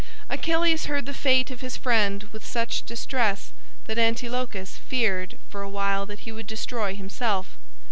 Achilles 0.31 0.85
heard 0.85 1.05
the 1.05 1.13
fate 1.13 1.51
of 1.51 1.61
his 1.61 1.77
friend 1.77 2.23
with 2.31 2.43
such 2.43 2.81
distress 2.87 3.51
that 3.85 3.99
Antilochus 3.99 4.77
feared 4.77 5.37
for 5.47 5.61
a 5.61 5.69
while 5.69 6.07
that 6.07 6.21
he 6.21 6.31
would 6.31 6.47
destroy 6.47 6.95
himself. 6.95 7.55